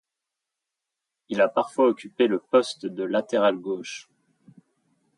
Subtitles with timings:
[1.29, 4.09] Il a parfois occupé le poste de latéral gauche.